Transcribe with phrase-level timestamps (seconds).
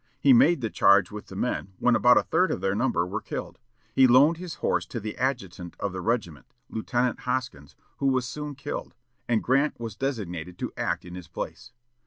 [0.19, 3.21] He made the charge with the men, when about a third of their number were
[3.21, 3.59] killed.
[3.93, 8.55] He loaned his horse to the adjutant of the regiment, Lieutenant Hoskins, who was soon
[8.55, 8.95] killed,
[9.27, 11.71] and Grant was designated to act in his place.